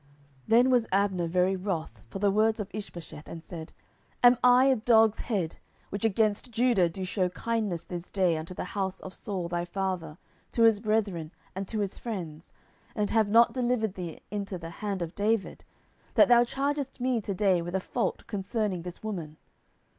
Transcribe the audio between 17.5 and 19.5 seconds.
with a fault concerning this woman?